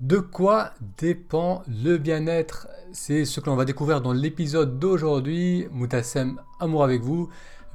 De 0.00 0.18
quoi 0.18 0.74
dépend 0.96 1.62
le 1.66 1.98
bien-être? 1.98 2.68
C'est 2.92 3.24
ce 3.24 3.40
que 3.40 3.50
l'on 3.50 3.56
va 3.56 3.64
découvrir 3.64 4.00
dans 4.00 4.12
l'épisode 4.12 4.78
d'aujourd'hui. 4.78 5.66
Moutassem, 5.72 6.40
amour 6.60 6.84
avec 6.84 7.02
vous. 7.02 7.28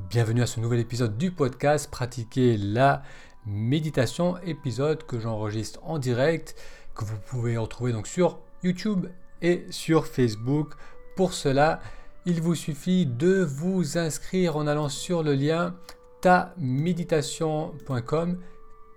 Bienvenue 0.10 0.42
à 0.42 0.46
ce 0.46 0.62
nouvel 0.62 0.80
épisode 0.80 1.18
du 1.18 1.32
podcast 1.32 1.92
Pratiquer 1.92 2.56
la 2.56 3.04
méditation, 3.46 4.38
épisode 4.46 5.06
que 5.06 5.20
j'enregistre 5.20 5.82
en 5.84 6.00
direct, 6.00 6.56
que 6.96 7.04
vous 7.04 7.18
pouvez 7.28 7.58
retrouver 7.58 7.92
donc 7.92 8.08
sur 8.08 8.40
YouTube 8.64 9.08
et 9.42 9.66
sur 9.70 10.08
Facebook. 10.08 10.76
Pour 11.18 11.34
cela, 11.34 11.82
il 12.26 12.42
vous 12.42 12.56
suffit 12.56 13.06
de 13.06 13.44
vous 13.44 13.98
inscrire 13.98 14.56
en 14.56 14.66
allant 14.66 14.88
sur 14.88 15.24
le 15.24 15.34
lien 15.34 15.76
taméditation.com 16.22 18.40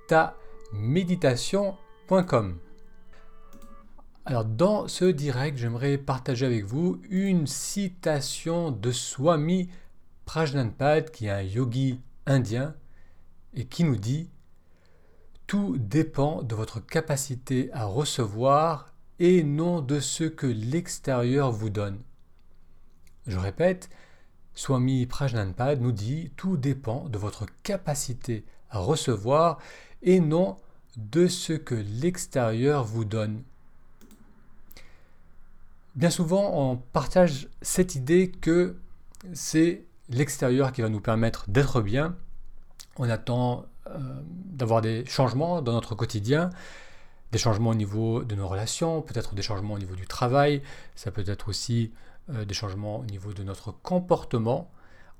taméditation.com 0.06 2.60
alors 4.26 4.44
dans 4.44 4.88
ce 4.88 5.04
direct, 5.04 5.56
j'aimerais 5.56 5.98
partager 5.98 6.46
avec 6.46 6.64
vous 6.64 7.00
une 7.08 7.46
citation 7.46 8.72
de 8.72 8.90
Swami 8.90 9.68
Prajnanpad, 10.24 11.12
qui 11.12 11.26
est 11.26 11.30
un 11.30 11.42
yogi 11.42 12.00
indien, 12.26 12.74
et 13.54 13.66
qui 13.66 13.84
nous 13.84 13.94
dit 13.94 14.28
Tout 15.46 15.76
dépend 15.78 16.42
de 16.42 16.56
votre 16.56 16.80
capacité 16.80 17.70
à 17.72 17.84
recevoir 17.84 18.92
et 19.20 19.44
non 19.44 19.80
de 19.80 20.00
ce 20.00 20.24
que 20.24 20.48
l'extérieur 20.48 21.52
vous 21.52 21.70
donne. 21.70 22.00
Je 23.28 23.38
répète, 23.38 23.90
Swami 24.54 25.06
Prajnanpad 25.06 25.80
nous 25.80 25.92
dit 25.92 26.32
Tout 26.36 26.56
dépend 26.56 27.08
de 27.08 27.16
votre 27.16 27.46
capacité 27.62 28.44
à 28.70 28.80
recevoir 28.80 29.58
et 30.02 30.18
non 30.18 30.56
de 30.96 31.28
ce 31.28 31.52
que 31.52 31.76
l'extérieur 31.76 32.82
vous 32.82 33.04
donne. 33.04 33.44
Bien 35.96 36.10
souvent, 36.10 36.50
on 36.52 36.76
partage 36.76 37.48
cette 37.62 37.94
idée 37.94 38.30
que 38.30 38.76
c'est 39.32 39.86
l'extérieur 40.10 40.72
qui 40.72 40.82
va 40.82 40.90
nous 40.90 41.00
permettre 41.00 41.48
d'être 41.48 41.80
bien. 41.80 42.16
On 42.98 43.08
attend 43.08 43.64
euh, 43.86 43.98
d'avoir 44.26 44.82
des 44.82 45.06
changements 45.06 45.62
dans 45.62 45.72
notre 45.72 45.94
quotidien, 45.94 46.50
des 47.32 47.38
changements 47.38 47.70
au 47.70 47.74
niveau 47.74 48.24
de 48.24 48.34
nos 48.34 48.46
relations, 48.46 49.00
peut-être 49.00 49.34
des 49.34 49.40
changements 49.40 49.72
au 49.72 49.78
niveau 49.78 49.94
du 49.94 50.06
travail, 50.06 50.62
ça 50.96 51.10
peut 51.10 51.24
être 51.26 51.48
aussi 51.48 51.92
euh, 52.28 52.44
des 52.44 52.52
changements 52.52 52.98
au 52.98 53.04
niveau 53.06 53.32
de 53.32 53.42
notre 53.42 53.72
comportement. 53.72 54.70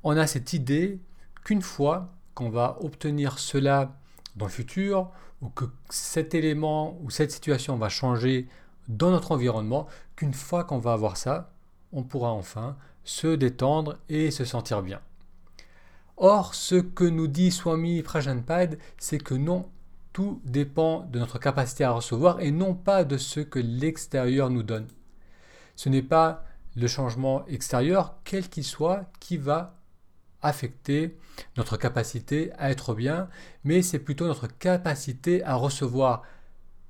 On 0.05 0.15
a 0.19 0.27
cette 0.27 0.53
idée 0.53 1.01
qu'une 1.43 1.63
fois 1.63 2.13
qu'on 2.35 2.51
va 2.51 2.77
obtenir 2.83 3.39
cela 3.39 3.97
dans 4.37 4.45
le 4.45 4.53
futur, 4.53 5.11
ou 5.41 5.49
que 5.49 5.65
cet 5.89 6.35
élément 6.35 6.99
ou 7.03 7.09
cette 7.09 7.33
situation 7.33 7.79
va 7.79 7.89
changer 7.89 8.47
dans 8.89 9.11
notre 9.11 9.33
environnement 9.33 9.87
qu'une 10.15 10.35
fois 10.35 10.65
qu'on 10.65 10.79
va 10.79 10.93
avoir 10.93 11.17
ça, 11.17 11.53
on 11.93 12.03
pourra 12.03 12.31
enfin 12.31 12.77
se 13.05 13.29
détendre 13.35 13.99
et 14.09 14.31
se 14.31 14.45
sentir 14.45 14.83
bien. 14.83 15.01
Or, 16.17 16.55
ce 16.55 16.77
que 16.77 17.05
nous 17.05 17.27
dit 17.27 17.51
Swami 17.51 18.03
Prajanpad, 18.03 18.79
c'est 18.99 19.19
que 19.19 19.35
non, 19.35 19.69
tout 20.13 20.41
dépend 20.45 21.01
de 21.01 21.19
notre 21.19 21.39
capacité 21.39 21.85
à 21.85 21.93
recevoir 21.93 22.41
et 22.41 22.51
non 22.51 22.75
pas 22.75 23.05
de 23.05 23.19
ce 23.19 23.41
que 23.41 23.59
l'extérieur 23.59 24.49
nous 24.49 24.63
donne. 24.63 24.89
Ce 25.75 25.91
n'est 25.91 26.03
pas 26.03 26.45
le 26.75 26.87
changement 26.87 27.45
extérieur, 27.47 28.17
quel 28.25 28.49
qu'il 28.49 28.65
soit, 28.65 29.05
qui 29.21 29.37
va 29.37 29.77
affecter 30.43 31.19
notre 31.57 31.77
capacité 31.77 32.51
à 32.59 32.71
être 32.71 32.95
bien, 32.95 33.29
mais 33.65 33.83
c'est 33.83 33.99
plutôt 33.99 34.27
notre 34.27 34.47
capacité 34.47 35.45
à 35.45 35.55
recevoir 35.55 36.23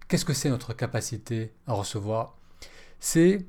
Qu'est-ce 0.09 0.25
que 0.25 0.35
c'est 0.35 0.51
notre 0.51 0.73
capacité 0.73 1.53
à 1.67 1.73
recevoir? 1.73 2.37
C'est 3.01 3.45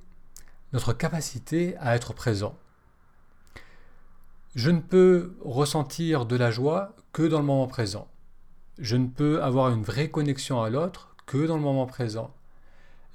notre 0.74 0.92
capacité 0.92 1.78
à 1.78 1.96
être 1.96 2.14
présent. 2.14 2.58
Je 4.56 4.72
ne 4.72 4.80
peux 4.80 5.38
ressentir 5.42 6.26
de 6.26 6.36
la 6.36 6.50
joie 6.50 6.96
que 7.14 7.22
dans 7.22 7.38
le 7.38 7.46
moment 7.46 7.68
présent. 7.68 8.08
Je 8.80 8.96
ne 8.96 9.06
peux 9.06 9.44
avoir 9.44 9.70
une 9.70 9.84
vraie 9.84 10.10
connexion 10.10 10.64
à 10.64 10.72
l'autre 10.72 11.16
que 11.28 11.46
dans 11.46 11.58
le 11.58 11.62
moment 11.62 11.86
présent. 11.86 12.34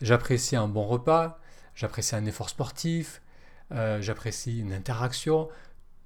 J'apprécie 0.01 0.55
un 0.55 0.69
bon 0.69 0.87
repas, 0.87 1.41
j'apprécie 1.75 2.15
un 2.15 2.27
effort 2.27 2.49
sportif, 2.49 3.23
euh, 3.73 4.01
j'apprécie 4.01 4.61
une 4.61 4.73
interaction. 4.73 5.49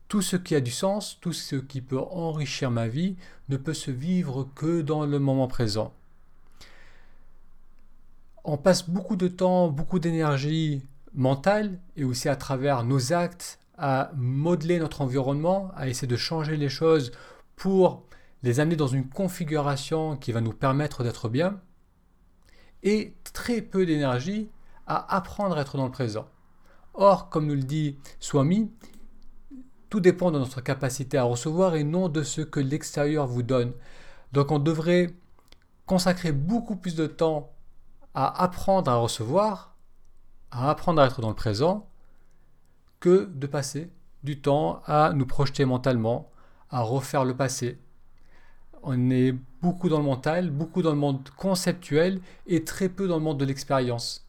Tout 0.08 0.22
ce 0.22 0.36
qui 0.36 0.54
a 0.54 0.62
du 0.62 0.70
sens, 0.70 1.18
tout 1.20 1.34
ce 1.34 1.56
qui 1.56 1.82
peut 1.82 2.00
enrichir 2.00 2.70
ma 2.70 2.88
vie 2.88 3.16
ne 3.50 3.58
peut 3.58 3.74
se 3.74 3.90
vivre 3.90 4.48
que 4.54 4.80
dans 4.80 5.04
le 5.04 5.18
moment 5.18 5.48
présent 5.48 5.92
on 8.46 8.56
passe 8.56 8.88
beaucoup 8.88 9.16
de 9.16 9.26
temps, 9.26 9.68
beaucoup 9.68 9.98
d'énergie 9.98 10.80
mentale 11.12 11.80
et 11.96 12.04
aussi 12.04 12.28
à 12.28 12.36
travers 12.36 12.84
nos 12.84 13.12
actes 13.12 13.58
à 13.76 14.12
modeler 14.14 14.78
notre 14.78 15.02
environnement, 15.02 15.72
à 15.76 15.88
essayer 15.88 16.06
de 16.06 16.16
changer 16.16 16.56
les 16.56 16.68
choses 16.68 17.10
pour 17.56 18.06
les 18.44 18.60
amener 18.60 18.76
dans 18.76 18.86
une 18.86 19.08
configuration 19.08 20.16
qui 20.16 20.30
va 20.30 20.40
nous 20.40 20.52
permettre 20.52 21.02
d'être 21.02 21.28
bien, 21.28 21.60
et 22.84 23.14
très 23.34 23.60
peu 23.60 23.84
d'énergie 23.84 24.48
à 24.86 25.16
apprendre 25.16 25.58
à 25.58 25.62
être 25.62 25.76
dans 25.76 25.86
le 25.86 25.90
présent. 25.90 26.26
Or, 26.94 27.28
comme 27.28 27.46
nous 27.46 27.54
le 27.54 27.64
dit 27.64 27.98
Swami, 28.20 28.70
tout 29.90 30.00
dépend 30.00 30.30
de 30.30 30.38
notre 30.38 30.60
capacité 30.60 31.18
à 31.18 31.24
recevoir 31.24 31.74
et 31.74 31.84
non 31.84 32.08
de 32.08 32.22
ce 32.22 32.42
que 32.42 32.60
l'extérieur 32.60 33.26
vous 33.26 33.42
donne. 33.42 33.72
Donc 34.32 34.52
on 34.52 34.60
devrait 34.60 35.10
consacrer 35.84 36.30
beaucoup 36.30 36.76
plus 36.76 36.94
de 36.94 37.06
temps 37.06 37.55
à 38.16 38.42
apprendre 38.42 38.90
à 38.90 38.96
recevoir, 38.96 39.76
à 40.50 40.70
apprendre 40.70 41.02
à 41.02 41.06
être 41.06 41.20
dans 41.20 41.28
le 41.28 41.34
présent, 41.34 41.86
que 42.98 43.30
de 43.32 43.46
passer 43.46 43.90
du 44.24 44.40
temps 44.40 44.80
à 44.86 45.12
nous 45.12 45.26
projeter 45.26 45.66
mentalement, 45.66 46.30
à 46.70 46.80
refaire 46.80 47.26
le 47.26 47.36
passé. 47.36 47.78
On 48.82 49.10
est 49.10 49.34
beaucoup 49.60 49.90
dans 49.90 49.98
le 49.98 50.04
mental, 50.04 50.50
beaucoup 50.50 50.80
dans 50.80 50.92
le 50.92 50.96
monde 50.96 51.28
conceptuel 51.36 52.22
et 52.46 52.64
très 52.64 52.88
peu 52.88 53.06
dans 53.06 53.16
le 53.16 53.22
monde 53.22 53.38
de 53.38 53.44
l'expérience. 53.44 54.26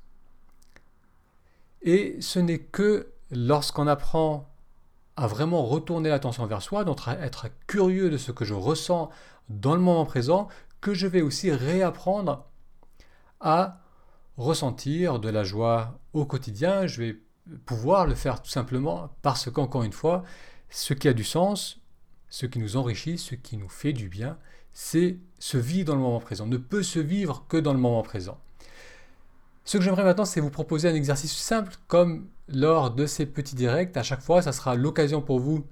Et 1.82 2.18
ce 2.20 2.40
n'est 2.40 2.60
que 2.60 3.08
lorsqu'on 3.32 3.88
apprend 3.88 4.50
à 5.16 5.28
vraiment 5.28 5.64
retourner 5.64 6.10
l'attention 6.10 6.46
vers 6.46 6.62
soi, 6.62 6.84
donc 6.84 7.08
à 7.08 7.14
être 7.20 7.48
curieux 7.68 8.10
de 8.10 8.18
ce 8.18 8.34
que 8.34 8.44
je 8.44 8.54
ressens 8.54 9.10
dans 9.48 9.76
le 9.76 9.82
moment 9.82 10.06
présent, 10.06 10.50
que 10.82 10.94
je 10.94 11.08
vais 11.08 11.22
aussi 11.22 11.52
réapprendre 11.52 12.46
à 13.40 13.82
ressentir 14.38 15.20
de 15.20 15.30
la 15.30 15.44
joie 15.44 16.00
au 16.14 16.26
quotidien. 16.26 16.88
Je 16.88 17.02
vais 17.02 17.20
pouvoir 17.66 18.08
le 18.08 18.16
faire 18.16 18.42
tout 18.42 18.50
simplement 18.50 19.10
parce 19.22 19.50
qu'encore 19.50 19.84
une 19.84 19.94
fois, 19.94 20.24
ce 20.70 20.94
qui 20.94 21.08
a 21.08 21.14
du 21.14 21.24
sens, 21.24 21.80
ce 22.30 22.46
qui 22.46 22.60
nous 22.60 22.78
enrichit, 22.78 23.18
ce 23.18 23.36
qui 23.36 23.58
nous 23.58 23.70
fait 23.70 23.94
du 23.94 24.10
bien, 24.10 24.38
c'est 24.74 25.18
se 25.40 25.58
vivre 25.58 25.88
dans 25.88 25.96
le 25.96 26.02
moment 26.02 26.20
présent. 26.20 26.46
ne 26.46 26.58
peut 26.58 26.84
se 26.84 27.00
vivre 27.00 27.46
que 27.48 27.58
dans 27.58 27.74
le 27.74 27.80
moment 27.80 28.04
présent. 28.04 28.38
Ce 29.66 29.78
que 29.78 29.84
j'aimerais 29.84 30.04
maintenant, 30.04 30.26
c'est 30.26 30.40
vous 30.40 30.50
proposer 30.50 30.88
un 30.88 30.96
exercice 30.96 31.36
simple 31.36 31.74
comme 31.88 32.28
lors 32.48 32.92
de 32.92 33.06
ces 33.06 33.26
petits 33.26 33.56
directs. 33.56 33.98
À 33.98 34.04
chaque 34.04 34.22
fois, 34.22 34.42
ça 34.42 34.54
sera 34.54 34.76
l'occasion 34.76 35.22
pour 35.22 35.40
vous 35.40 35.66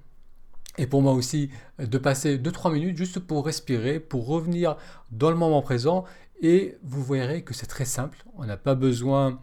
et 0.78 0.88
pour 0.88 1.02
moi 1.02 1.14
aussi 1.14 1.50
de 1.80 1.98
passer 1.98 2.38
2-3 2.38 2.74
minutes 2.74 2.98
juste 2.98 3.20
pour 3.20 3.46
respirer, 3.46 4.00
pour 4.00 4.28
revenir 4.28 4.76
dans 5.12 5.30
le 5.30 5.38
moment 5.38 5.62
présent 5.62 6.04
et 6.42 6.78
vous 6.84 7.04
verrez 7.04 7.44
que 7.44 7.54
c'est 7.54 7.66
très 7.68 7.86
simple. 7.86 8.24
On 8.36 8.46
n'a 8.46 8.58
pas 8.58 8.76
besoin 8.76 9.40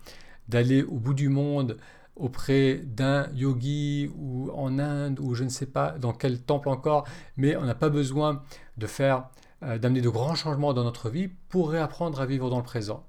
d'aller 0.48 0.82
au 0.82 0.98
bout 0.98 1.14
du 1.14 1.28
monde 1.28 1.78
auprès 2.16 2.76
d'un 2.84 3.28
yogi 3.32 4.10
ou 4.16 4.50
en 4.52 4.78
Inde 4.78 5.18
ou 5.20 5.34
je 5.34 5.44
ne 5.44 5.48
sais 5.48 5.66
pas 5.66 5.92
dans 5.98 6.12
quel 6.12 6.42
temple 6.42 6.68
encore, 6.68 7.06
mais 7.36 7.56
on 7.56 7.64
n'a 7.64 7.74
pas 7.74 7.88
besoin 7.88 8.42
de 8.76 8.86
faire 8.86 9.28
euh, 9.62 9.78
d'amener 9.78 10.00
de 10.00 10.08
grands 10.08 10.34
changements 10.34 10.74
dans 10.74 10.84
notre 10.84 11.08
vie 11.08 11.28
pour 11.48 11.70
réapprendre 11.70 12.20
à 12.20 12.26
vivre 12.26 12.50
dans 12.50 12.58
le 12.58 12.64
présent. 12.64 13.06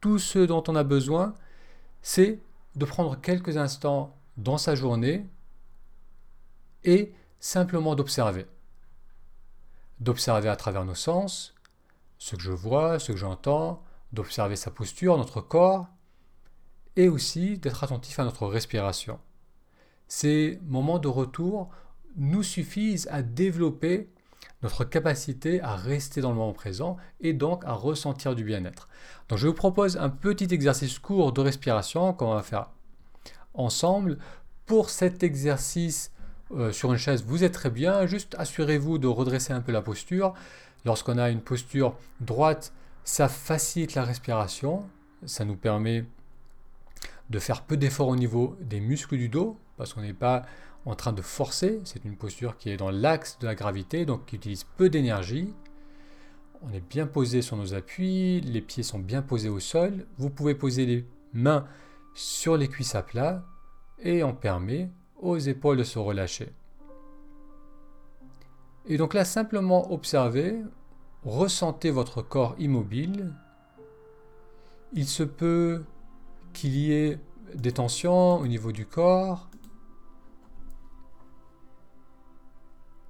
Tout 0.00 0.18
ce 0.18 0.38
dont 0.38 0.62
on 0.68 0.76
a 0.76 0.84
besoin, 0.84 1.34
c'est 2.02 2.40
de 2.76 2.84
prendre 2.84 3.20
quelques 3.20 3.56
instants 3.56 4.16
dans 4.36 4.58
sa 4.58 4.74
journée 4.74 5.26
et 6.84 7.12
simplement 7.40 7.94
d'observer. 7.94 8.46
D'observer 10.00 10.48
à 10.48 10.56
travers 10.56 10.84
nos 10.84 10.94
sens, 10.94 11.54
ce 12.22 12.36
que 12.36 12.42
je 12.42 12.52
vois, 12.52 13.00
ce 13.00 13.10
que 13.10 13.18
j'entends, 13.18 13.82
d'observer 14.12 14.54
sa 14.54 14.70
posture, 14.70 15.18
notre 15.18 15.40
corps, 15.40 15.88
et 16.94 17.08
aussi 17.08 17.58
d'être 17.58 17.82
attentif 17.82 18.20
à 18.20 18.24
notre 18.24 18.46
respiration. 18.46 19.18
Ces 20.06 20.60
moments 20.62 21.00
de 21.00 21.08
retour 21.08 21.68
nous 22.16 22.44
suffisent 22.44 23.08
à 23.10 23.22
développer 23.22 24.08
notre 24.62 24.84
capacité 24.84 25.60
à 25.62 25.74
rester 25.74 26.20
dans 26.20 26.30
le 26.30 26.36
moment 26.36 26.52
présent 26.52 26.96
et 27.18 27.32
donc 27.32 27.64
à 27.64 27.72
ressentir 27.72 28.36
du 28.36 28.44
bien-être. 28.44 28.88
Donc 29.28 29.38
je 29.40 29.48
vous 29.48 29.54
propose 29.54 29.96
un 29.96 30.08
petit 30.08 30.54
exercice 30.54 31.00
court 31.00 31.32
de 31.32 31.40
respiration 31.40 32.12
qu'on 32.12 32.34
va 32.34 32.44
faire 32.44 32.70
ensemble. 33.52 34.18
Pour 34.66 34.90
cet 34.90 35.24
exercice 35.24 36.12
euh, 36.52 36.70
sur 36.70 36.92
une 36.92 36.98
chaise, 36.98 37.24
vous 37.26 37.42
êtes 37.42 37.54
très 37.54 37.70
bien, 37.70 38.06
juste 38.06 38.36
assurez-vous 38.38 38.98
de 38.98 39.08
redresser 39.08 39.52
un 39.52 39.60
peu 39.60 39.72
la 39.72 39.82
posture. 39.82 40.34
Lorsqu'on 40.84 41.18
a 41.18 41.30
une 41.30 41.40
posture 41.40 41.96
droite, 42.20 42.72
Ça 43.04 43.28
facilite 43.28 43.94
la 43.94 44.04
respiration, 44.04 44.88
ça 45.26 45.44
nous 45.44 45.56
permet 45.56 46.04
de 47.30 47.38
faire 47.40 47.62
peu 47.62 47.76
d'efforts 47.76 48.08
au 48.08 48.16
niveau 48.16 48.56
des 48.60 48.78
muscles 48.80 49.16
du 49.16 49.28
dos, 49.28 49.56
parce 49.76 49.92
qu'on 49.92 50.02
n'est 50.02 50.12
pas 50.12 50.42
en 50.84 50.94
train 50.94 51.12
de 51.12 51.22
forcer, 51.22 51.80
c'est 51.84 52.04
une 52.04 52.16
posture 52.16 52.56
qui 52.56 52.70
est 52.70 52.76
dans 52.76 52.90
l'axe 52.90 53.38
de 53.40 53.46
la 53.46 53.54
gravité, 53.54 54.04
donc 54.04 54.26
qui 54.26 54.36
utilise 54.36 54.64
peu 54.76 54.88
d'énergie. 54.88 55.52
On 56.62 56.72
est 56.72 56.84
bien 56.88 57.06
posé 57.06 57.42
sur 57.42 57.56
nos 57.56 57.74
appuis, 57.74 58.40
les 58.40 58.60
pieds 58.60 58.84
sont 58.84 58.98
bien 59.00 59.22
posés 59.22 59.48
au 59.48 59.58
sol. 59.58 60.06
Vous 60.16 60.30
pouvez 60.30 60.54
poser 60.54 60.86
les 60.86 61.04
mains 61.32 61.66
sur 62.14 62.56
les 62.56 62.68
cuisses 62.68 62.94
à 62.94 63.02
plat 63.02 63.44
et 63.98 64.22
on 64.22 64.34
permet 64.34 64.90
aux 65.20 65.38
épaules 65.38 65.78
de 65.78 65.84
se 65.84 65.98
relâcher. 65.98 66.52
Et 68.86 68.96
donc 68.96 69.14
là, 69.14 69.24
simplement 69.24 69.92
observez, 69.92 70.60
ressentez 71.24 71.90
votre 71.90 72.22
corps 72.22 72.54
immobile. 72.58 73.32
Il 74.92 75.06
se 75.06 75.22
peut 75.22 75.84
qu'il 76.52 76.76
y 76.76 76.92
ait 76.92 77.18
des 77.54 77.72
tensions 77.72 78.36
au 78.38 78.46
niveau 78.46 78.72
du 78.72 78.86
corps. 78.86 79.48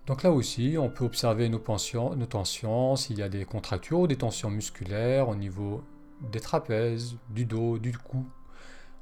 Donc 0.06 0.24
là 0.24 0.32
aussi, 0.32 0.76
on 0.78 0.90
peut 0.90 1.04
observer 1.04 1.48
nos, 1.48 1.58
tensions, 1.58 2.96
s'il 2.96 3.18
y 3.18 3.22
a 3.22 3.28
des 3.28 3.44
contractures 3.44 4.00
ou 4.00 4.06
des 4.06 4.16
tensions 4.16 4.50
musculaires 4.50 5.28
au 5.28 5.36
niveau 5.36 5.82
des 6.32 6.40
trapèzes, 6.40 7.16
du 7.30 7.44
dos, 7.44 7.78
du 7.78 7.96
cou, 7.96 8.26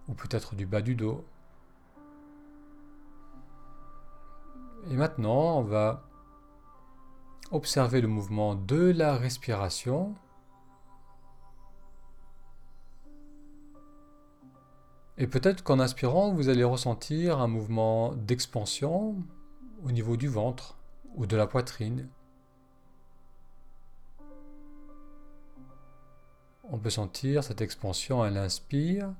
ou 0.09 0.15
peut-être 0.15 0.55
du 0.55 0.67
bas 0.67 0.83
du 0.83 0.95
dos. 0.95 1.25
Et 4.91 4.95
maintenant, 4.95 5.59
on 5.59 5.63
va 5.63 6.03
observer 7.51 8.01
le 8.01 8.09
mouvement 8.09 8.55
de 8.55 8.91
la 8.91 9.17
respiration. 9.17 10.15
Et 15.19 15.27
peut-être 15.27 15.63
qu'en 15.63 15.81
inspirant, 15.81 16.33
vous 16.33 16.49
allez 16.49 16.65
ressentir 16.65 17.41
un 17.41 17.49
mouvement 17.49 18.15
d'expansion 18.15 19.17
au 19.85 19.93
niveau 19.93 20.17
du 20.17 20.29
ventre 20.29 20.79
ou 21.15 21.27
de 21.27 21.37
la 21.37 21.47
poitrine. 21.47 22.09
On 26.73 26.79
peut 26.79 26.91
sentir 26.91 27.43
cette 27.43 27.61
expansion 27.61 28.23
à 28.23 28.31
l'inspire, 28.31 29.13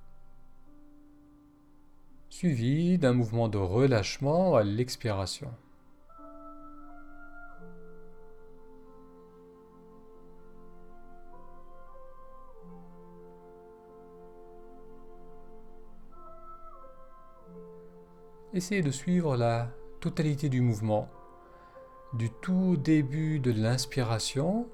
suivi 2.29 2.97
d'un 2.97 3.13
mouvement 3.13 3.49
de 3.49 3.59
relâchement 3.59 4.55
à 4.55 4.63
l'expiration. 4.63 5.53
Essayez 18.53 18.83
de 18.83 18.91
suivre 18.91 19.37
la 19.37 19.69
totalité 20.01 20.49
du 20.49 20.61
mouvement, 20.61 21.09
du 22.15 22.31
tout 22.31 22.77
début 22.77 23.39
de 23.39 23.53
l'inspiration. 23.53 24.67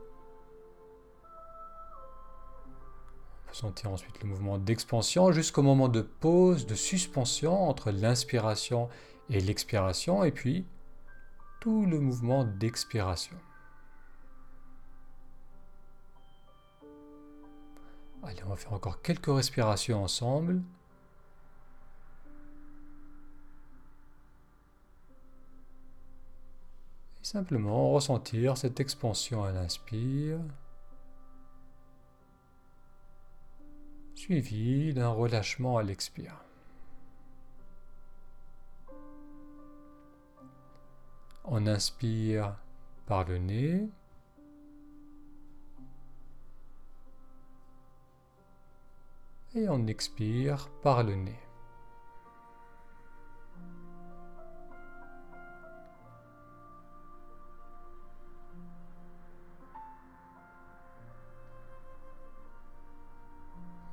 On 3.44 3.48
peut 3.48 3.54
sentir 3.54 3.90
ensuite 3.90 4.22
le 4.22 4.30
mouvement 4.30 4.56
d'expansion 4.56 5.30
jusqu'au 5.30 5.60
moment 5.60 5.90
de 5.90 6.00
pause, 6.00 6.64
de 6.64 6.74
suspension 6.74 7.68
entre 7.68 7.90
l'inspiration 7.90 8.88
et 9.28 9.40
l'expiration, 9.40 10.24
et 10.24 10.32
puis 10.32 10.64
tout 11.60 11.84
le 11.84 12.00
mouvement 12.00 12.44
d'expiration. 12.44 13.36
Allez, 18.22 18.42
on 18.46 18.48
va 18.48 18.56
faire 18.56 18.72
encore 18.72 19.02
quelques 19.02 19.26
respirations 19.26 20.02
ensemble. 20.02 20.62
Simplement 27.26 27.90
ressentir 27.90 28.56
cette 28.56 28.78
expansion 28.78 29.42
à 29.42 29.50
l'inspire, 29.50 30.38
suivi 34.14 34.94
d'un 34.94 35.08
relâchement 35.08 35.76
à 35.76 35.82
l'expire. 35.82 36.44
On 41.46 41.66
inspire 41.66 42.54
par 43.06 43.24
le 43.24 43.38
nez. 43.38 43.88
Et 49.56 49.68
on 49.68 49.84
expire 49.88 50.68
par 50.80 51.02
le 51.02 51.16
nez. 51.16 51.45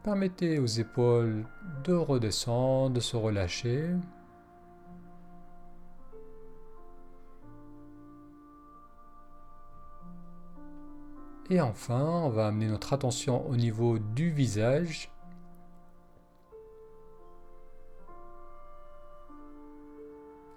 Permettez 0.04 0.60
aux 0.60 0.66
épaules 0.66 1.46
de 1.86 1.94
redescendre, 1.94 2.96
de 2.96 3.00
se 3.00 3.16
relâcher. 3.16 3.90
Et 11.50 11.62
enfin, 11.62 12.04
on 12.04 12.30
va 12.30 12.48
amener 12.48 12.68
notre 12.68 12.92
attention 12.92 13.48
au 13.48 13.56
niveau 13.56 13.98
du 13.98 14.30
visage. 14.30 15.10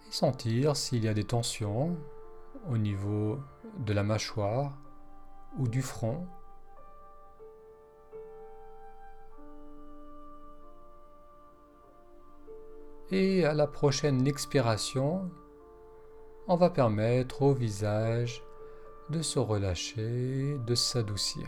Et 0.08 0.12
sentir 0.12 0.76
s'il 0.76 1.04
y 1.04 1.08
a 1.08 1.14
des 1.14 1.24
tensions 1.24 1.96
au 2.68 2.78
niveau 2.78 3.38
de 3.78 3.92
la 3.92 4.02
mâchoire 4.02 4.76
ou 5.56 5.68
du 5.68 5.82
front. 5.82 6.26
Et 13.12 13.44
à 13.44 13.54
la 13.54 13.68
prochaine 13.68 14.26
expiration, 14.26 15.30
on 16.48 16.56
va 16.56 16.70
permettre 16.70 17.42
au 17.42 17.52
visage 17.52 18.42
de 19.10 19.22
se 19.22 19.38
relâcher, 19.38 20.56
de 20.66 20.74
s'adoucir. 20.74 21.46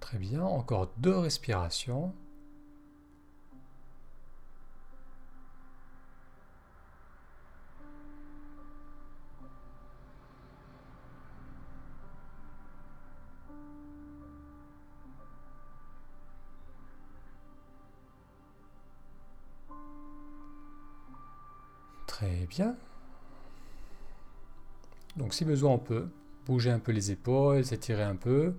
Très 0.00 0.18
bien, 0.18 0.42
encore 0.42 0.90
deux 0.96 1.18
respirations. 1.18 2.14
Donc 25.30 25.36
si 25.36 25.44
besoin, 25.44 25.74
on 25.74 25.78
peut 25.78 26.08
bouger 26.44 26.72
un 26.72 26.80
peu 26.80 26.90
les 26.90 27.12
épaules, 27.12 27.64
s'étirer 27.64 28.02
un 28.02 28.16
peu. 28.16 28.56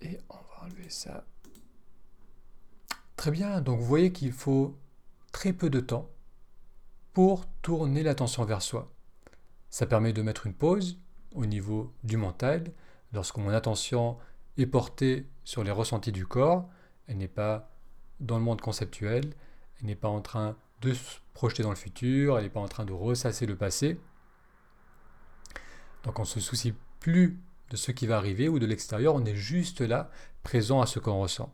Et 0.00 0.18
on 0.28 0.34
va 0.34 0.64
enlever 0.64 0.90
ça. 0.90 1.24
Très 3.14 3.30
bien, 3.30 3.60
donc 3.60 3.78
vous 3.78 3.86
voyez 3.86 4.10
qu'il 4.10 4.32
faut 4.32 4.76
très 5.30 5.52
peu 5.52 5.70
de 5.70 5.78
temps 5.78 6.10
pour 7.12 7.46
tourner 7.62 8.02
l'attention 8.02 8.44
vers 8.44 8.60
soi. 8.60 8.92
Ça 9.70 9.86
permet 9.86 10.12
de 10.12 10.22
mettre 10.22 10.48
une 10.48 10.54
pause 10.54 10.98
au 11.32 11.46
niveau 11.46 11.94
du 12.02 12.16
mental. 12.16 12.72
Lorsque 13.12 13.36
mon 13.36 13.50
attention 13.50 14.18
est 14.58 14.66
portée 14.66 15.28
sur 15.44 15.62
les 15.62 15.70
ressentis 15.70 16.10
du 16.10 16.26
corps, 16.26 16.68
elle 17.06 17.18
n'est 17.18 17.28
pas 17.28 17.70
dans 18.20 18.38
le 18.38 18.44
monde 18.44 18.60
conceptuel, 18.60 19.32
elle 19.80 19.86
n'est 19.86 19.94
pas 19.94 20.08
en 20.08 20.20
train 20.20 20.56
de 20.80 20.92
se 20.92 21.18
projeter 21.34 21.62
dans 21.62 21.70
le 21.70 21.76
futur, 21.76 22.38
elle 22.38 22.44
n'est 22.44 22.50
pas 22.50 22.60
en 22.60 22.68
train 22.68 22.84
de 22.84 22.92
ressasser 22.92 23.46
le 23.46 23.56
passé. 23.56 23.98
Donc 26.04 26.18
on 26.18 26.22
ne 26.22 26.26
se 26.26 26.40
soucie 26.40 26.74
plus 27.00 27.38
de 27.70 27.76
ce 27.76 27.90
qui 27.90 28.06
va 28.06 28.16
arriver 28.16 28.48
ou 28.48 28.58
de 28.58 28.66
l'extérieur, 28.66 29.14
on 29.14 29.24
est 29.24 29.34
juste 29.34 29.80
là, 29.80 30.10
présent 30.42 30.80
à 30.80 30.86
ce 30.86 30.98
qu'on 30.98 31.20
ressent. 31.20 31.52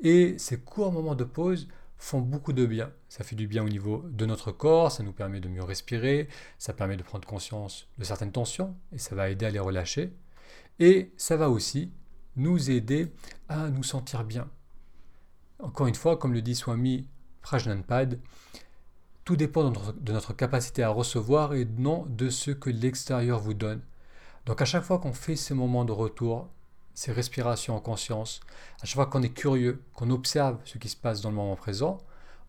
Et 0.00 0.38
ces 0.38 0.60
courts 0.60 0.92
moments 0.92 1.14
de 1.14 1.24
pause 1.24 1.68
font 1.98 2.20
beaucoup 2.20 2.52
de 2.52 2.64
bien. 2.64 2.90
Ça 3.08 3.24
fait 3.24 3.36
du 3.36 3.46
bien 3.46 3.62
au 3.62 3.68
niveau 3.68 4.04
de 4.08 4.24
notre 4.24 4.52
corps, 4.52 4.90
ça 4.90 5.02
nous 5.02 5.12
permet 5.12 5.40
de 5.40 5.48
mieux 5.48 5.62
respirer, 5.62 6.28
ça 6.58 6.72
permet 6.72 6.96
de 6.96 7.02
prendre 7.02 7.28
conscience 7.28 7.88
de 7.98 8.04
certaines 8.04 8.32
tensions 8.32 8.74
et 8.92 8.98
ça 8.98 9.14
va 9.14 9.28
aider 9.28 9.44
à 9.44 9.50
les 9.50 9.58
relâcher. 9.58 10.14
Et 10.78 11.12
ça 11.16 11.36
va 11.36 11.50
aussi 11.50 11.92
nous 12.36 12.70
aider 12.70 13.12
à 13.48 13.68
nous 13.68 13.82
sentir 13.82 14.24
bien. 14.24 14.48
Encore 15.62 15.86
une 15.86 15.94
fois, 15.94 16.16
comme 16.16 16.32
le 16.32 16.40
dit 16.40 16.54
Swami 16.54 17.06
Prajnanpad, 17.42 18.18
tout 19.24 19.36
dépend 19.36 19.70
de 19.70 20.12
notre, 20.12 20.32
capacité 20.32 20.82
à 20.82 20.88
recevoir 20.88 21.54
et 21.54 21.64
non 21.64 22.06
de 22.08 22.30
ce 22.30 22.50
que 22.50 22.70
l'extérieur 22.70 23.38
vous 23.38 23.54
donne. 23.54 23.82
Donc 24.46 24.62
à 24.62 24.64
chaque 24.64 24.82
fois 24.82 24.98
qu'on 24.98 25.12
fait 25.12 25.36
ces 25.36 25.52
moments 25.52 25.84
de 25.84 25.92
retour, 25.92 26.48
ces 26.94 27.12
respirations 27.12 27.76
en 27.76 27.80
conscience, 27.80 28.40
à 28.82 28.86
chaque 28.86 28.94
fois 28.94 29.06
qu'on 29.06 29.22
est 29.22 29.34
curieux, 29.34 29.82
qu'on 29.94 30.10
observe 30.10 30.58
ce 30.64 30.78
qui 30.78 30.88
se 30.88 30.96
passe 30.96 31.20
dans 31.20 31.30
le 31.30 31.36
moment 31.36 31.56
présent, 31.56 31.98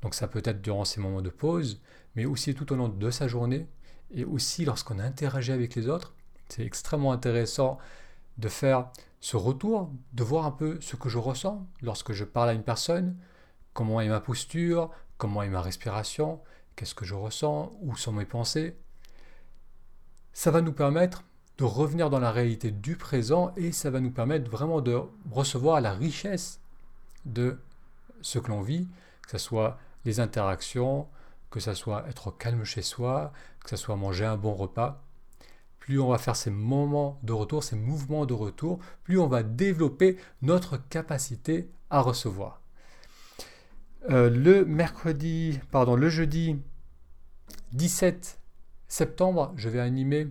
donc 0.01 0.15
ça 0.15 0.27
peut 0.27 0.41
être 0.45 0.61
durant 0.61 0.85
ces 0.85 1.01
moments 1.01 1.21
de 1.21 1.29
pause, 1.29 1.81
mais 2.15 2.25
aussi 2.25 2.55
tout 2.55 2.71
au 2.71 2.75
long 2.75 2.87
de 2.87 3.11
sa 3.11 3.27
journée, 3.27 3.67
et 4.09 4.23
aussi 4.23 4.63
lorsqu'on 4.65 4.99
interagit 4.99 5.51
avec 5.51 5.75
les 5.75 5.89
autres, 5.89 6.15
c'est 6.47 6.65
extrêmement 6.65 7.11
intéressant 7.11 7.77
de 8.37 8.47
faire 8.47 8.89
ce 9.21 9.37
retour, 9.37 9.91
de 10.13 10.23
voir 10.23 10.45
un 10.45 10.51
peu 10.51 10.81
ce 10.81 10.95
que 10.95 11.07
je 11.07 11.19
ressens 11.19 11.65
lorsque 11.81 12.11
je 12.11 12.25
parle 12.25 12.49
à 12.49 12.53
une 12.53 12.63
personne, 12.63 13.15
comment 13.73 14.01
est 14.01 14.09
ma 14.09 14.19
posture, 14.19 14.89
comment 15.17 15.43
est 15.43 15.49
ma 15.49 15.61
respiration, 15.61 16.41
qu'est-ce 16.75 16.95
que 16.95 17.05
je 17.05 17.13
ressens, 17.13 17.71
où 17.81 17.95
sont 17.95 18.11
mes 18.11 18.25
pensées. 18.25 18.75
Ça 20.33 20.49
va 20.49 20.61
nous 20.61 20.73
permettre 20.73 21.23
de 21.59 21.63
revenir 21.63 22.09
dans 22.09 22.19
la 22.19 22.31
réalité 22.31 22.71
du 22.71 22.95
présent 22.95 23.53
et 23.55 23.71
ça 23.71 23.91
va 23.91 23.99
nous 23.99 24.09
permettre 24.09 24.49
vraiment 24.49 24.81
de 24.81 24.99
recevoir 25.29 25.79
la 25.81 25.93
richesse 25.93 26.59
de 27.25 27.59
ce 28.21 28.39
que 28.39 28.49
l'on 28.49 28.61
vit, 28.61 28.87
que 29.23 29.31
ce 29.31 29.37
soit 29.37 29.77
les 30.03 30.19
interactions, 30.19 31.07
que 31.51 31.59
ce 31.59 31.75
soit 31.75 32.07
être 32.09 32.31
calme 32.31 32.63
chez 32.63 32.81
soi, 32.81 33.31
que 33.63 33.69
ce 33.69 33.75
soit 33.75 33.95
manger 33.95 34.25
un 34.25 34.37
bon 34.37 34.55
repas. 34.55 35.03
Plus 35.91 35.99
on 35.99 36.07
va 36.07 36.17
faire 36.17 36.37
ces 36.37 36.51
moments 36.51 37.19
de 37.21 37.33
retour, 37.33 37.65
ces 37.65 37.75
mouvements 37.75 38.25
de 38.25 38.33
retour, 38.33 38.79
plus 39.03 39.19
on 39.19 39.27
va 39.27 39.43
développer 39.43 40.15
notre 40.41 40.77
capacité 40.77 41.69
à 41.89 41.99
recevoir. 41.99 42.61
Euh, 44.09 44.29
le 44.29 44.63
mercredi, 44.63 45.59
pardon, 45.69 45.97
le 45.97 46.07
jeudi 46.07 46.55
17 47.73 48.39
septembre, 48.87 49.51
je 49.57 49.67
vais 49.67 49.81
animer 49.81 50.29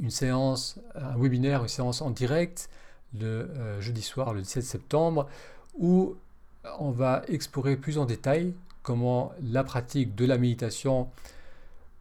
une 0.00 0.10
séance, 0.10 0.78
un 0.94 1.18
webinaire, 1.18 1.62
une 1.62 1.68
séance 1.68 2.00
en 2.00 2.10
direct 2.10 2.70
le 3.18 3.26
euh, 3.26 3.80
jeudi 3.80 4.02
soir, 4.02 4.32
le 4.32 4.42
17 4.42 4.62
septembre, 4.62 5.28
où 5.76 6.14
on 6.78 6.92
va 6.92 7.22
explorer 7.26 7.76
plus 7.76 7.98
en 7.98 8.04
détail 8.04 8.54
comment 8.84 9.32
la 9.42 9.64
pratique 9.64 10.14
de 10.14 10.24
la 10.24 10.38
méditation 10.38 11.10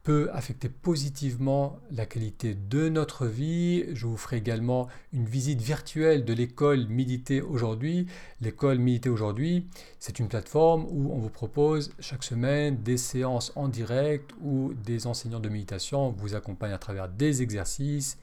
peut 0.03 0.29
affecter 0.33 0.69
positivement 0.69 1.79
la 1.91 2.05
qualité 2.05 2.55
de 2.55 2.89
notre 2.89 3.27
vie. 3.27 3.85
Je 3.93 4.07
vous 4.07 4.17
ferai 4.17 4.37
également 4.37 4.87
une 5.13 5.25
visite 5.25 5.61
virtuelle 5.61 6.25
de 6.25 6.33
l'école 6.33 6.87
Méditer 6.87 7.41
aujourd'hui. 7.41 8.07
L'école 8.41 8.79
Méditer 8.79 9.09
aujourd'hui, 9.09 9.67
c'est 9.99 10.19
une 10.19 10.27
plateforme 10.27 10.85
où 10.89 11.11
on 11.13 11.19
vous 11.19 11.29
propose 11.29 11.91
chaque 11.99 12.23
semaine 12.23 12.81
des 12.81 12.97
séances 12.97 13.51
en 13.55 13.67
direct 13.67 14.31
où 14.41 14.73
des 14.73 15.05
enseignants 15.05 15.39
de 15.39 15.49
méditation 15.49 16.11
vous 16.17 16.33
accompagnent 16.35 16.73
à 16.73 16.79
travers 16.79 17.07
des 17.07 17.43
exercices. 17.43 18.17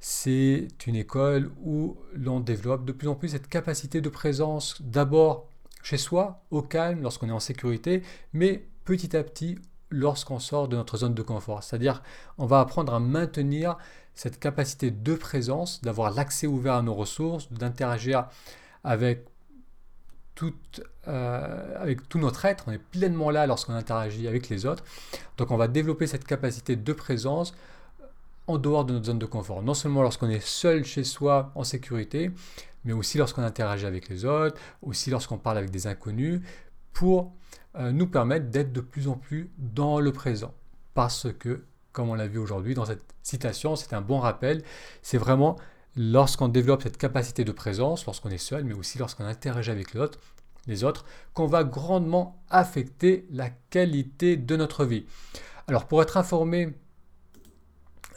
C'est 0.00 0.68
une 0.86 0.96
école 0.96 1.50
où 1.62 1.96
l'on 2.14 2.40
développe 2.40 2.84
de 2.84 2.92
plus 2.92 3.08
en 3.08 3.14
plus 3.14 3.30
cette 3.30 3.48
capacité 3.48 4.00
de 4.00 4.08
présence 4.08 4.80
d'abord 4.80 5.48
chez 5.82 5.96
soi, 5.96 6.42
au 6.50 6.62
calme, 6.62 7.02
lorsqu'on 7.02 7.28
est 7.28 7.32
en 7.32 7.40
sécurité, 7.40 8.02
mais 8.32 8.66
petit 8.84 9.16
à 9.16 9.22
petit 9.22 9.58
lorsqu'on 9.90 10.38
sort 10.38 10.68
de 10.68 10.76
notre 10.76 10.98
zone 10.98 11.14
de 11.14 11.22
confort. 11.22 11.62
C'est-à-dire, 11.62 12.02
on 12.36 12.46
va 12.46 12.60
apprendre 12.60 12.92
à 12.94 13.00
maintenir 13.00 13.76
cette 14.14 14.38
capacité 14.38 14.90
de 14.90 15.14
présence, 15.14 15.80
d'avoir 15.82 16.12
l'accès 16.12 16.46
ouvert 16.46 16.74
à 16.74 16.82
nos 16.82 16.94
ressources, 16.94 17.52
d'interagir 17.52 18.26
avec 18.84 19.24
euh, 21.08 21.74
avec 21.82 22.08
tout 22.08 22.18
notre 22.18 22.44
être. 22.44 22.64
On 22.68 22.72
est 22.72 22.78
pleinement 22.78 23.30
là 23.30 23.46
lorsqu'on 23.46 23.74
interagit 23.74 24.28
avec 24.28 24.48
les 24.48 24.66
autres. 24.66 24.84
Donc, 25.36 25.50
on 25.50 25.56
va 25.56 25.66
développer 25.66 26.06
cette 26.06 26.24
capacité 26.24 26.76
de 26.76 26.92
présence 26.92 27.54
en 28.46 28.58
dehors 28.58 28.84
de 28.84 28.94
notre 28.94 29.06
zone 29.06 29.18
de 29.18 29.26
confort. 29.26 29.62
Non 29.62 29.74
seulement 29.74 30.02
lorsqu'on 30.02 30.28
est 30.30 30.44
seul 30.44 30.84
chez 30.84 31.04
soi 31.04 31.50
en 31.54 31.64
sécurité, 31.64 32.30
mais 32.84 32.92
aussi 32.92 33.18
lorsqu'on 33.18 33.42
interagit 33.42 33.86
avec 33.86 34.08
les 34.08 34.24
autres, 34.24 34.56
aussi 34.82 35.10
lorsqu'on 35.10 35.38
parle 35.38 35.58
avec 35.58 35.70
des 35.70 35.86
inconnus, 35.86 36.40
pour 36.92 37.32
euh, 37.76 37.92
nous 37.92 38.06
permettre 38.06 38.46
d'être 38.46 38.72
de 38.72 38.80
plus 38.80 39.08
en 39.08 39.14
plus 39.14 39.50
dans 39.58 40.00
le 40.00 40.12
présent. 40.12 40.54
Parce 40.94 41.28
que, 41.38 41.64
comme 41.92 42.08
on 42.10 42.14
l'a 42.14 42.26
vu 42.26 42.38
aujourd'hui 42.38 42.74
dans 42.74 42.84
cette 42.84 43.14
citation, 43.22 43.76
c'est 43.76 43.92
un 43.92 44.00
bon 44.00 44.18
rappel, 44.18 44.62
c'est 45.02 45.18
vraiment 45.18 45.56
lorsqu'on 45.96 46.48
développe 46.48 46.82
cette 46.82 46.96
capacité 46.96 47.44
de 47.44 47.52
présence, 47.52 48.06
lorsqu'on 48.06 48.30
est 48.30 48.38
seul, 48.38 48.64
mais 48.64 48.74
aussi 48.74 48.98
lorsqu'on 48.98 49.24
interagit 49.24 49.70
avec 49.70 49.92
les 49.94 50.00
autres, 50.00 50.18
les 50.66 50.84
autres, 50.84 51.04
qu'on 51.34 51.46
va 51.46 51.64
grandement 51.64 52.42
affecter 52.50 53.26
la 53.30 53.50
qualité 53.70 54.36
de 54.36 54.56
notre 54.56 54.84
vie. 54.84 55.06
Alors 55.66 55.86
pour 55.86 56.02
être 56.02 56.16
informé 56.16 56.74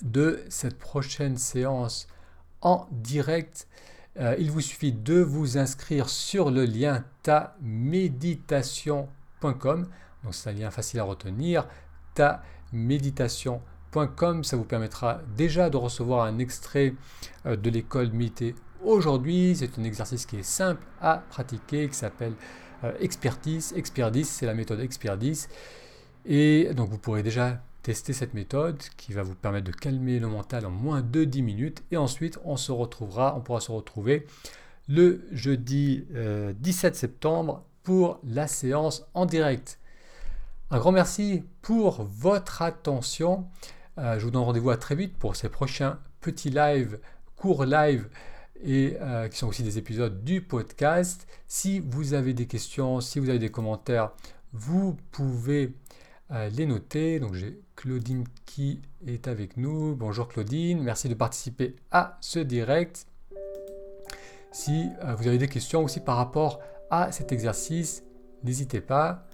de 0.01 0.43
cette 0.49 0.77
prochaine 0.77 1.37
séance 1.37 2.07
en 2.61 2.87
direct, 2.91 3.67
euh, 4.19 4.35
il 4.39 4.51
vous 4.51 4.61
suffit 4.61 4.91
de 4.91 5.21
vous 5.21 5.57
inscrire 5.57 6.09
sur 6.09 6.51
le 6.51 6.65
lien 6.65 7.03
ta 7.23 7.55
méditation 7.61 9.07
donc 9.41 9.65
c'est 10.31 10.49
un 10.49 10.53
lien 10.53 10.71
facile 10.71 10.99
à 10.99 11.03
retenir. 11.03 11.67
Ta 12.13 12.43
méditation.com, 12.73 14.43
ça 14.43 14.55
vous 14.55 14.63
permettra 14.63 15.21
déjà 15.35 15.69
de 15.69 15.77
recevoir 15.77 16.25
un 16.25 16.37
extrait 16.37 16.93
euh, 17.45 17.55
de 17.55 17.69
l'école 17.69 18.11
Méditer 18.11 18.55
aujourd'hui. 18.83 19.55
C'est 19.55 19.79
un 19.79 19.83
exercice 19.83 20.25
qui 20.25 20.37
est 20.37 20.43
simple 20.43 20.83
à 21.01 21.23
pratiquer, 21.29 21.89
qui 21.89 21.95
s'appelle 21.95 22.33
euh, 22.83 22.93
Expertise. 22.99 23.73
Expertise, 23.75 24.29
c'est 24.29 24.45
la 24.45 24.53
méthode 24.53 24.79
Expertise. 24.79 25.49
Et 26.25 26.71
donc 26.75 26.89
vous 26.89 26.99
pourrez 26.99 27.23
déjà 27.23 27.61
tester 27.83 28.13
cette 28.13 28.33
méthode 28.33 28.79
qui 28.97 29.13
va 29.13 29.23
vous 29.23 29.35
permettre 29.35 29.65
de 29.65 29.71
calmer 29.71 30.19
le 30.19 30.27
mental 30.27 30.65
en 30.65 30.71
moins 30.71 31.01
de 31.01 31.23
10 31.23 31.41
minutes. 31.41 31.83
Et 31.91 31.97
ensuite, 31.97 32.39
on 32.43 32.57
se 32.57 32.71
retrouvera, 32.71 33.35
on 33.35 33.41
pourra 33.41 33.59
se 33.59 33.71
retrouver 33.71 34.27
le 34.87 35.25
jeudi 35.31 36.05
17 36.07 36.13
euh, 36.15 36.97
septembre 36.97 37.65
pour 37.83 38.19
la 38.23 38.47
séance 38.47 39.05
en 39.13 39.25
direct. 39.25 39.79
Un 40.69 40.79
grand 40.79 40.91
merci 40.91 41.43
pour 41.61 42.03
votre 42.03 42.61
attention. 42.61 43.47
Euh, 43.97 44.19
je 44.19 44.25
vous 44.25 44.31
donne 44.31 44.43
rendez-vous 44.43 44.69
à 44.69 44.77
très 44.77 44.95
vite 44.95 45.17
pour 45.17 45.35
ces 45.35 45.49
prochains 45.49 45.99
petits 46.21 46.49
lives, 46.49 46.99
courts 47.35 47.65
lives 47.65 48.07
et 48.63 48.97
euh, 49.01 49.27
qui 49.27 49.37
sont 49.37 49.47
aussi 49.47 49.63
des 49.63 49.77
épisodes 49.77 50.23
du 50.23 50.41
podcast. 50.41 51.27
Si 51.47 51.79
vous 51.79 52.13
avez 52.13 52.33
des 52.33 52.45
questions, 52.45 53.01
si 53.01 53.19
vous 53.19 53.29
avez 53.29 53.39
des 53.39 53.51
commentaires, 53.51 54.11
vous 54.53 54.97
pouvez 55.11 55.73
euh, 56.31 56.49
les 56.49 56.65
noter. 56.65 57.19
Donc 57.19 57.33
j'ai 57.33 57.59
Claudine 57.75 58.25
qui 58.45 58.81
est 59.05 59.27
avec 59.27 59.57
nous. 59.57 59.95
Bonjour 59.95 60.27
Claudine, 60.27 60.81
merci 60.81 61.09
de 61.09 61.13
participer 61.13 61.75
à 61.91 62.17
ce 62.21 62.39
direct. 62.39 63.05
Si 64.51 64.89
vous 65.17 65.27
avez 65.29 65.37
des 65.37 65.47
questions 65.47 65.83
aussi 65.85 66.01
par 66.01 66.17
rapport 66.17 66.59
à 66.89 67.13
cet 67.13 67.31
exercice, 67.31 68.03
n'hésitez 68.43 68.81
pas. 68.81 69.25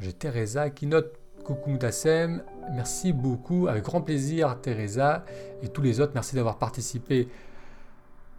J'ai 0.00 0.14
Teresa 0.14 0.70
qui 0.70 0.86
note 0.86 1.18
Coucou 1.44 1.70
Moutassem, 1.70 2.42
merci 2.72 3.12
beaucoup, 3.12 3.68
avec 3.68 3.84
grand 3.84 4.02
plaisir 4.02 4.60
Teresa 4.60 5.24
et 5.62 5.68
tous 5.68 5.82
les 5.82 6.00
autres, 6.00 6.12
merci 6.14 6.34
d'avoir 6.34 6.58
participé 6.58 7.28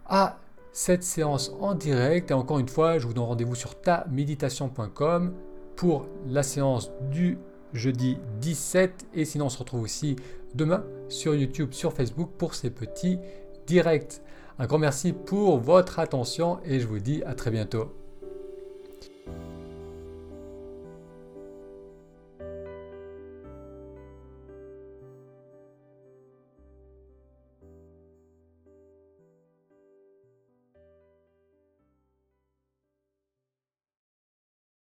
à 0.06 0.38
cette 0.72 1.02
séance 1.02 1.52
en 1.60 1.74
direct. 1.74 2.30
Et 2.30 2.34
encore 2.34 2.58
une 2.58 2.68
fois, 2.68 2.98
je 2.98 3.06
vous 3.06 3.14
donne 3.14 3.24
rendez-vous 3.24 3.54
sur 3.54 3.80
taméditation.com 3.80 5.34
pour 5.76 6.06
la 6.26 6.42
séance 6.42 6.90
du 7.10 7.38
jeudi 7.72 8.18
17. 8.40 9.06
Et 9.14 9.24
sinon, 9.24 9.46
on 9.46 9.50
se 9.50 9.58
retrouve 9.58 9.82
aussi 9.82 10.16
demain 10.54 10.84
sur 11.08 11.34
YouTube, 11.34 11.72
sur 11.72 11.92
Facebook 11.92 12.30
pour 12.38 12.54
ces 12.54 12.70
petits 12.70 13.18
directs. 13.66 14.20
Un 14.58 14.66
grand 14.66 14.78
merci 14.78 15.12
pour 15.12 15.58
votre 15.58 15.98
attention 15.98 16.58
et 16.64 16.80
je 16.80 16.86
vous 16.86 16.98
dis 16.98 17.22
à 17.24 17.34
très 17.34 17.50
bientôt. 17.50 17.99